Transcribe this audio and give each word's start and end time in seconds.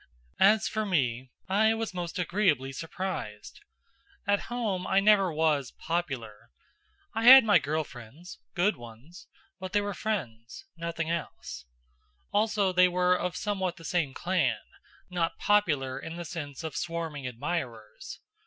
As 0.39 0.67
for 0.67 0.83
me, 0.83 1.29
I 1.47 1.75
was 1.75 1.93
most 1.93 2.17
agreeably 2.17 2.71
surprised. 2.71 3.61
At 4.25 4.39
home 4.49 4.87
I 4.87 4.99
never 4.99 5.31
was 5.31 5.73
"popular." 5.73 6.49
I 7.13 7.25
had 7.25 7.43
my 7.43 7.59
girl 7.59 7.83
friends, 7.83 8.39
good 8.55 8.77
ones, 8.77 9.27
but 9.59 9.73
they 9.73 9.81
were 9.81 9.93
friends 9.93 10.65
nothing 10.75 11.11
else. 11.11 11.65
Also 12.33 12.73
they 12.73 12.87
were 12.87 13.15
of 13.15 13.37
somewhat 13.37 13.77
the 13.77 13.85
same 13.85 14.15
clan, 14.15 14.57
not 15.11 15.37
popular 15.37 15.99
in 15.99 16.15
the 16.15 16.25
sense 16.25 16.63
of 16.63 16.75
swarming 16.75 17.27
admirers. 17.27 18.21